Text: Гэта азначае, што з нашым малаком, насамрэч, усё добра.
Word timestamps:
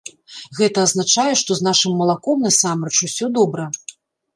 Гэта 0.59 0.85
азначае, 0.87 1.27
што 1.43 1.51
з 1.61 1.69
нашым 1.69 1.93
малаком, 2.03 2.37
насамрэч, 2.49 2.95
усё 3.11 3.25
добра. 3.41 3.73